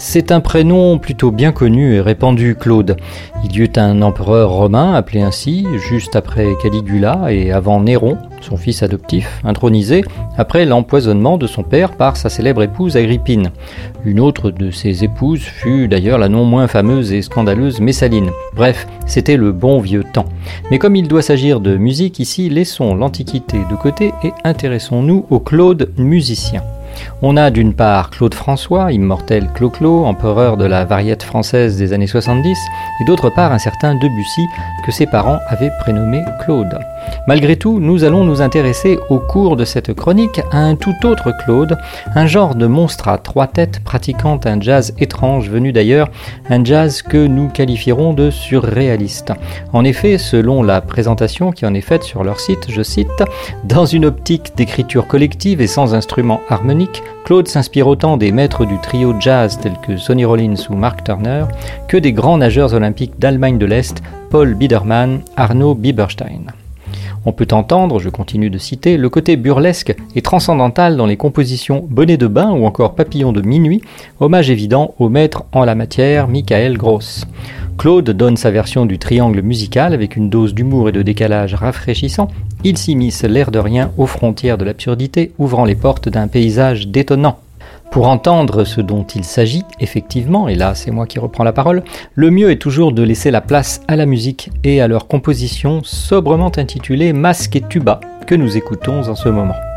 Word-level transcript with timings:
C'est 0.00 0.30
un 0.30 0.38
prénom 0.38 0.96
plutôt 0.98 1.32
bien 1.32 1.50
connu 1.50 1.94
et 1.94 2.00
répandu, 2.00 2.54
Claude. 2.54 2.96
Il 3.44 3.56
y 3.56 3.58
eut 3.58 3.72
un 3.74 4.00
empereur 4.00 4.50
romain 4.50 4.94
appelé 4.94 5.22
ainsi, 5.22 5.66
juste 5.88 6.14
après 6.14 6.46
Caligula 6.62 7.32
et 7.32 7.50
avant 7.50 7.80
Néron, 7.80 8.16
son 8.40 8.56
fils 8.56 8.84
adoptif, 8.84 9.40
intronisé 9.42 10.04
après 10.36 10.66
l'empoisonnement 10.66 11.36
de 11.36 11.48
son 11.48 11.64
père 11.64 11.96
par 11.96 12.16
sa 12.16 12.28
célèbre 12.28 12.62
épouse 12.62 12.96
Agrippine. 12.96 13.50
Une 14.04 14.20
autre 14.20 14.52
de 14.52 14.70
ses 14.70 15.02
épouses 15.02 15.42
fut 15.42 15.88
d'ailleurs 15.88 16.18
la 16.18 16.28
non 16.28 16.44
moins 16.44 16.68
fameuse 16.68 17.12
et 17.12 17.20
scandaleuse 17.20 17.80
Messaline. 17.80 18.30
Bref, 18.54 18.86
c'était 19.04 19.36
le 19.36 19.50
bon 19.50 19.80
vieux 19.80 20.04
temps. 20.04 20.26
Mais 20.70 20.78
comme 20.78 20.94
il 20.94 21.08
doit 21.08 21.22
s'agir 21.22 21.58
de 21.58 21.76
musique 21.76 22.20
ici, 22.20 22.48
laissons 22.48 22.94
l'Antiquité 22.94 23.58
de 23.68 23.74
côté 23.74 24.12
et 24.22 24.32
intéressons-nous 24.44 25.26
au 25.28 25.40
Claude 25.40 25.90
musicien. 25.98 26.62
On 27.22 27.36
a 27.36 27.50
d'une 27.50 27.74
part 27.74 28.10
Claude 28.10 28.34
François, 28.34 28.92
immortel 28.92 29.48
Clo-Clo, 29.54 30.04
empereur 30.04 30.56
de 30.56 30.64
la 30.64 30.84
variété 30.84 31.26
française 31.26 31.76
des 31.76 31.92
années 31.92 32.06
70, 32.06 32.56
et 33.00 33.04
d'autre 33.04 33.30
part 33.30 33.52
un 33.52 33.58
certain 33.58 33.94
Debussy, 33.94 34.46
que 34.84 34.92
ses 34.92 35.06
parents 35.06 35.40
avaient 35.48 35.72
prénommé 35.80 36.22
Claude. 36.44 36.78
Malgré 37.26 37.56
tout, 37.56 37.78
nous 37.80 38.04
allons 38.04 38.24
nous 38.24 38.42
intéresser 38.42 38.98
au 39.10 39.18
cours 39.18 39.56
de 39.56 39.64
cette 39.64 39.94
chronique 39.94 40.40
à 40.50 40.58
un 40.58 40.76
tout 40.76 40.94
autre 41.04 41.32
Claude, 41.44 41.76
un 42.14 42.26
genre 42.26 42.54
de 42.54 42.66
monstre 42.66 43.08
à 43.08 43.18
trois 43.18 43.46
têtes 43.46 43.80
pratiquant 43.84 44.40
un 44.44 44.60
jazz 44.60 44.94
étrange 44.98 45.50
venu 45.50 45.72
d'ailleurs, 45.72 46.08
un 46.48 46.64
jazz 46.64 47.02
que 47.02 47.26
nous 47.26 47.48
qualifierons 47.48 48.14
de 48.14 48.30
surréaliste. 48.30 49.32
En 49.72 49.84
effet, 49.84 50.18
selon 50.18 50.62
la 50.62 50.80
présentation 50.80 51.52
qui 51.52 51.66
en 51.66 51.74
est 51.74 51.80
faite 51.80 52.02
sur 52.02 52.24
leur 52.24 52.40
site, 52.40 52.70
je 52.70 52.82
cite, 52.82 53.22
Dans 53.64 53.86
une 53.86 54.06
optique 54.06 54.52
d'écriture 54.56 55.06
collective 55.06 55.60
et 55.60 55.66
sans 55.66 55.94
instrument 55.94 56.40
harmonique, 56.48 57.02
Claude 57.24 57.48
s'inspire 57.48 57.86
autant 57.86 58.16
des 58.16 58.32
maîtres 58.32 58.64
du 58.64 58.78
trio 58.78 59.14
jazz 59.20 59.58
tels 59.60 59.78
que 59.86 59.96
Sonny 59.96 60.24
Rollins 60.24 60.54
ou 60.70 60.74
Mark 60.74 61.04
Turner 61.04 61.44
que 61.88 61.96
des 61.96 62.12
grands 62.12 62.38
nageurs 62.38 62.74
olympiques 62.74 63.18
d'Allemagne 63.18 63.58
de 63.58 63.66
l'Est, 63.66 64.02
Paul 64.30 64.54
Biedermann, 64.54 65.20
Arno 65.36 65.74
Bieberstein. 65.74 66.46
On 67.28 67.32
peut 67.32 67.48
entendre, 67.52 67.98
je 67.98 68.08
continue 68.08 68.48
de 68.48 68.56
citer, 68.56 68.96
le 68.96 69.10
côté 69.10 69.36
burlesque 69.36 69.94
et 70.16 70.22
transcendantal 70.22 70.96
dans 70.96 71.04
les 71.04 71.18
compositions 71.18 71.86
Bonnet 71.86 72.16
de 72.16 72.26
bain 72.26 72.52
ou 72.52 72.64
encore 72.64 72.94
Papillon 72.94 73.32
de 73.32 73.42
minuit, 73.42 73.82
hommage 74.18 74.48
évident 74.48 74.94
au 74.98 75.10
maître 75.10 75.44
en 75.52 75.66
la 75.66 75.74
matière 75.74 76.26
Michael 76.26 76.78
Gross. 76.78 77.26
Claude 77.76 78.08
donne 78.08 78.38
sa 78.38 78.50
version 78.50 78.86
du 78.86 78.98
triangle 78.98 79.42
musical 79.42 79.92
avec 79.92 80.16
une 80.16 80.30
dose 80.30 80.54
d'humour 80.54 80.88
et 80.88 80.92
de 80.92 81.02
décalage 81.02 81.54
rafraîchissant. 81.54 82.28
Il 82.64 82.78
s'immisce 82.78 83.24
l'air 83.24 83.50
de 83.50 83.58
rien 83.58 83.90
aux 83.98 84.06
frontières 84.06 84.56
de 84.56 84.64
l'absurdité, 84.64 85.32
ouvrant 85.36 85.66
les 85.66 85.74
portes 85.74 86.08
d'un 86.08 86.28
paysage 86.28 86.88
détonnant. 86.88 87.40
Pour 87.90 88.08
entendre 88.08 88.64
ce 88.64 88.80
dont 88.80 89.04
il 89.04 89.24
s'agit, 89.24 89.64
effectivement, 89.80 90.48
et 90.48 90.54
là 90.54 90.74
c'est 90.74 90.90
moi 90.90 91.06
qui 91.06 91.18
reprends 91.18 91.44
la 91.44 91.52
parole, 91.52 91.82
le 92.14 92.30
mieux 92.30 92.50
est 92.50 92.60
toujours 92.60 92.92
de 92.92 93.02
laisser 93.02 93.30
la 93.30 93.40
place 93.40 93.80
à 93.88 93.96
la 93.96 94.06
musique 94.06 94.50
et 94.62 94.80
à 94.80 94.88
leur 94.88 95.08
composition 95.08 95.80
sobrement 95.84 96.52
intitulée 96.56 97.12
Masque 97.12 97.56
et 97.56 97.62
Tuba 97.62 98.00
que 98.26 98.34
nous 98.34 98.56
écoutons 98.56 99.08
en 99.08 99.14
ce 99.14 99.30
moment. 99.30 99.67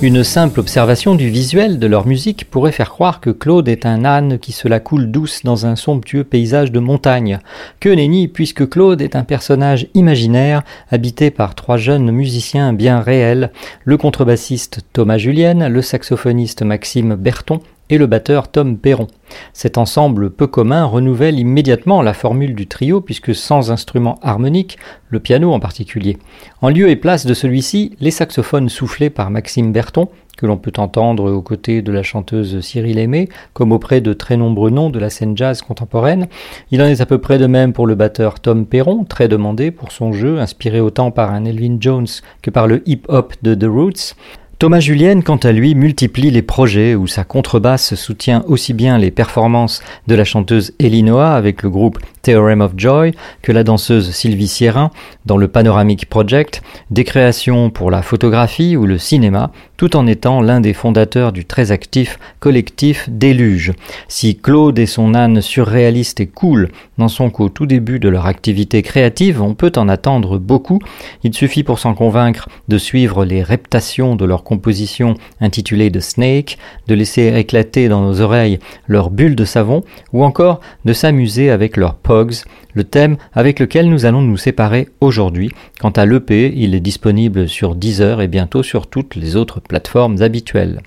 Une 0.00 0.22
simple 0.22 0.60
observation 0.60 1.16
du 1.16 1.28
visuel 1.28 1.80
de 1.80 1.86
leur 1.88 2.06
musique 2.06 2.48
pourrait 2.48 2.70
faire 2.70 2.90
croire 2.90 3.20
que 3.20 3.30
Claude 3.30 3.66
est 3.66 3.84
un 3.84 4.04
âne 4.04 4.38
qui 4.38 4.52
se 4.52 4.68
la 4.68 4.78
coule 4.78 5.10
douce 5.10 5.42
dans 5.42 5.66
un 5.66 5.74
somptueux 5.74 6.22
paysage 6.22 6.70
de 6.70 6.78
montagne. 6.78 7.40
Que 7.80 7.88
nenni, 7.88 8.28
puisque 8.28 8.68
Claude 8.68 9.02
est 9.02 9.16
un 9.16 9.24
personnage 9.24 9.88
imaginaire 9.94 10.62
habité 10.92 11.32
par 11.32 11.56
trois 11.56 11.78
jeunes 11.78 12.12
musiciens 12.12 12.72
bien 12.72 13.00
réels, 13.00 13.50
le 13.84 13.96
contrebassiste 13.96 14.82
Thomas 14.92 15.18
Julienne, 15.18 15.66
le 15.66 15.82
saxophoniste 15.82 16.62
Maxime 16.62 17.16
Berton 17.16 17.60
et 17.90 17.98
le 17.98 18.06
batteur 18.06 18.48
Tom 18.48 18.76
Perron. 18.76 19.06
Cet 19.52 19.78
ensemble 19.78 20.30
peu 20.30 20.46
commun 20.46 20.84
renouvelle 20.84 21.38
immédiatement 21.38 22.02
la 22.02 22.14
formule 22.14 22.54
du 22.54 22.66
trio 22.66 23.00
puisque 23.00 23.34
sans 23.34 23.70
instrument 23.70 24.18
harmonique, 24.22 24.78
le 25.08 25.20
piano 25.20 25.52
en 25.52 25.60
particulier. 25.60 26.18
En 26.60 26.68
lieu 26.68 26.88
et 26.88 26.96
place 26.96 27.26
de 27.26 27.34
celui-ci, 27.34 27.96
les 28.00 28.10
saxophones 28.10 28.68
soufflés 28.68 29.10
par 29.10 29.30
Maxime 29.30 29.72
Berton, 29.72 30.08
que 30.38 30.46
l'on 30.46 30.56
peut 30.56 30.72
entendre 30.78 31.30
aux 31.30 31.42
côtés 31.42 31.82
de 31.82 31.90
la 31.90 32.04
chanteuse 32.04 32.60
Cyril 32.60 32.98
Aimé, 32.98 33.28
comme 33.52 33.72
auprès 33.72 34.00
de 34.00 34.12
très 34.12 34.36
nombreux 34.36 34.70
noms 34.70 34.88
de 34.88 35.00
la 35.00 35.10
scène 35.10 35.36
jazz 35.36 35.62
contemporaine. 35.62 36.28
Il 36.70 36.80
en 36.80 36.86
est 36.86 37.00
à 37.00 37.06
peu 37.06 37.18
près 37.18 37.38
de 37.38 37.46
même 37.46 37.72
pour 37.72 37.88
le 37.88 37.96
batteur 37.96 38.38
Tom 38.38 38.64
Perron, 38.64 39.04
très 39.04 39.26
demandé 39.26 39.72
pour 39.72 39.90
son 39.90 40.12
jeu, 40.12 40.38
inspiré 40.38 40.80
autant 40.80 41.10
par 41.10 41.32
un 41.32 41.44
Elvin 41.44 41.78
Jones 41.80 42.06
que 42.40 42.50
par 42.50 42.68
le 42.68 42.88
hip-hop 42.88 43.34
de 43.42 43.54
The 43.56 43.64
Roots. 43.64 44.14
Thomas 44.58 44.80
Julien, 44.80 45.20
quant 45.20 45.36
à 45.36 45.52
lui, 45.52 45.76
multiplie 45.76 46.32
les 46.32 46.42
projets 46.42 46.96
où 46.96 47.06
sa 47.06 47.22
contrebasse 47.22 47.94
soutient 47.94 48.42
aussi 48.48 48.74
bien 48.74 48.98
les 48.98 49.12
performances 49.12 49.84
de 50.08 50.16
la 50.16 50.24
chanteuse 50.24 50.72
Elinoa 50.80 51.36
avec 51.36 51.62
le 51.62 51.70
groupe 51.70 52.00
Theorem 52.22 52.60
of 52.60 52.72
Joy 52.76 53.12
que 53.40 53.52
la 53.52 53.62
danseuse 53.62 54.10
Sylvie 54.10 54.48
Sierrin 54.48 54.90
dans 55.26 55.36
le 55.36 55.46
Panoramic 55.46 56.08
Project, 56.08 56.60
des 56.90 57.04
créations 57.04 57.70
pour 57.70 57.92
la 57.92 58.02
photographie 58.02 58.76
ou 58.76 58.84
le 58.84 58.98
cinéma, 58.98 59.52
tout 59.78 59.96
en 59.96 60.06
étant 60.06 60.42
l'un 60.42 60.60
des 60.60 60.74
fondateurs 60.74 61.32
du 61.32 61.46
très 61.46 61.70
actif 61.70 62.18
collectif 62.40 63.08
Déluge. 63.08 63.72
Si 64.08 64.36
Claude 64.36 64.78
et 64.78 64.86
son 64.86 65.14
âne 65.14 65.40
surréaliste 65.40 66.20
et 66.20 66.26
cool 66.26 66.68
n'en 66.98 67.06
sont 67.08 67.30
qu'au 67.30 67.48
tout 67.48 67.64
début 67.64 68.00
de 68.00 68.08
leur 68.08 68.26
activité 68.26 68.82
créative, 68.82 69.40
on 69.40 69.54
peut 69.54 69.72
en 69.76 69.88
attendre 69.88 70.36
beaucoup. 70.36 70.80
Il 71.22 71.32
suffit 71.32 71.62
pour 71.62 71.78
s'en 71.78 71.94
convaincre 71.94 72.48
de 72.66 72.76
suivre 72.76 73.24
les 73.24 73.42
reptations 73.42 74.16
de 74.16 74.24
leur 74.24 74.42
composition 74.42 75.14
intitulée 75.40 75.92
The 75.92 76.00
Snake, 76.00 76.58
de 76.88 76.94
laisser 76.94 77.32
éclater 77.36 77.88
dans 77.88 78.02
nos 78.02 78.20
oreilles 78.20 78.58
leurs 78.88 79.10
bulles 79.10 79.36
de 79.36 79.44
savon, 79.44 79.84
ou 80.12 80.24
encore 80.24 80.60
de 80.84 80.92
s'amuser 80.92 81.50
avec 81.50 81.76
leurs 81.76 81.94
pogs, 81.94 82.34
le 82.74 82.84
thème 82.84 83.16
avec 83.32 83.60
lequel 83.60 83.88
nous 83.88 84.06
allons 84.06 84.22
nous 84.22 84.36
séparer 84.36 84.88
aujourd'hui. 85.00 85.50
Quant 85.80 85.90
à 85.90 86.04
l'EP, 86.04 86.52
il 86.56 86.74
est 86.74 86.80
disponible 86.80 87.48
sur 87.48 87.76
Deezer 87.76 88.20
et 88.20 88.28
bientôt 88.28 88.62
sur 88.62 88.88
toutes 88.88 89.14
les 89.14 89.36
autres 89.36 89.60
plateformes 89.68 90.22
habituelles. 90.22 90.80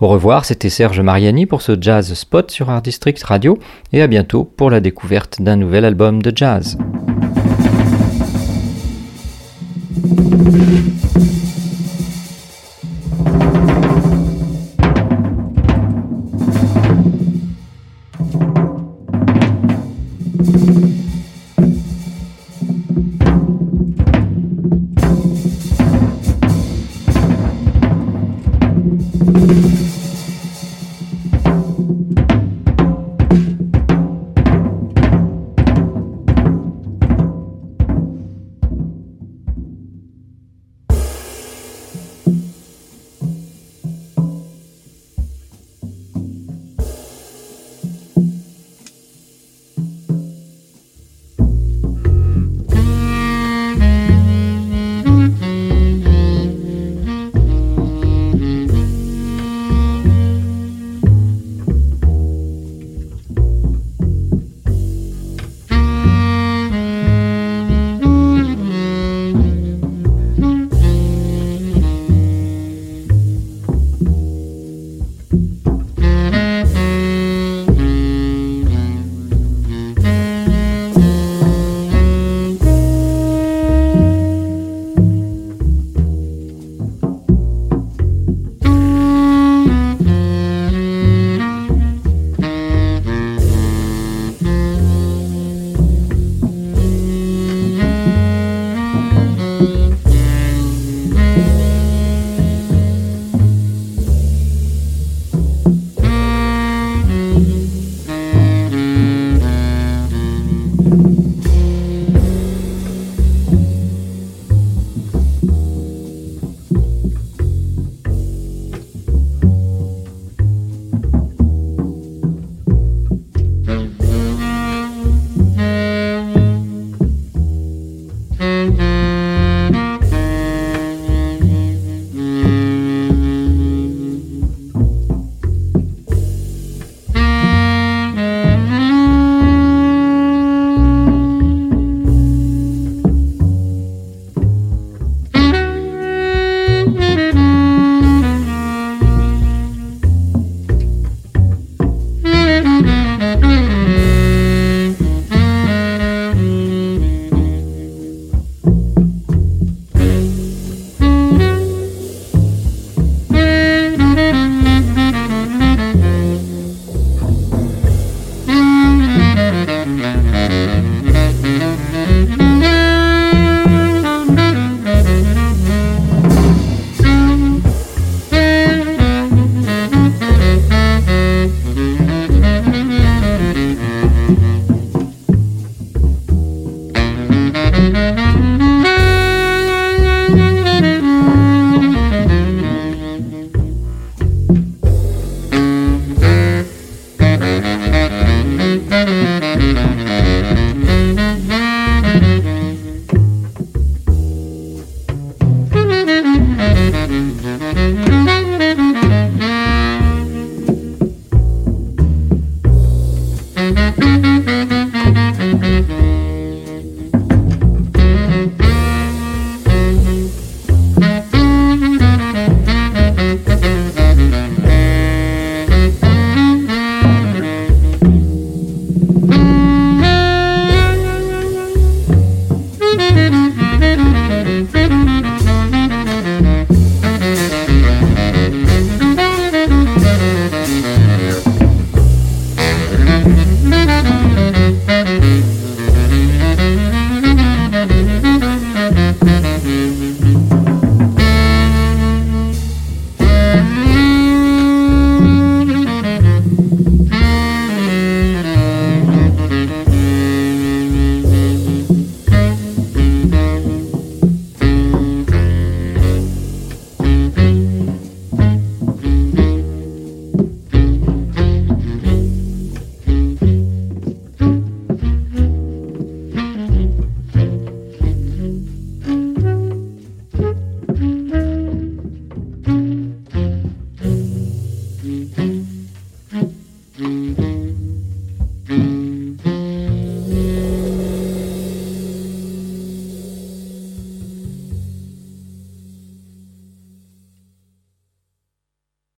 Au 0.00 0.08
revoir, 0.08 0.44
c'était 0.44 0.70
Serge 0.70 1.00
Mariani 1.00 1.46
pour 1.46 1.62
ce 1.62 1.76
Jazz 1.80 2.14
Spot 2.14 2.50
sur 2.50 2.70
Art 2.70 2.82
District 2.82 3.22
Radio 3.22 3.58
et 3.92 4.02
à 4.02 4.06
bientôt 4.06 4.44
pour 4.44 4.70
la 4.70 4.80
découverte 4.80 5.40
d'un 5.40 5.56
nouvel 5.56 5.84
album 5.84 6.22
de 6.22 6.32
jazz. 6.34 6.76